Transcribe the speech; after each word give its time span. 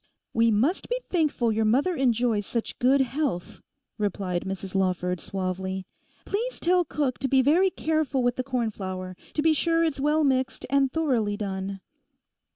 'We 0.33 0.49
must 0.49 0.89
be 0.89 0.99
thankful 1.11 1.51
your 1.51 1.63
mother 1.63 1.95
enjoys 1.95 2.47
such 2.47 2.79
good 2.79 3.01
health,' 3.01 3.61
replied 3.99 4.45
Mrs 4.45 4.73
Lawford 4.73 5.19
suavely. 5.19 5.85
'Please 6.25 6.59
tell 6.59 6.83
cook 6.83 7.19
to 7.19 7.27
be 7.27 7.43
very 7.43 7.69
careful 7.69 8.23
with 8.23 8.35
the 8.35 8.43
cornflour—to 8.43 9.41
be 9.43 9.53
sure 9.53 9.83
it's 9.83 9.99
well 9.99 10.23
mixed 10.23 10.65
and 10.71 10.91
thoroughly 10.91 11.37
done. 11.37 11.81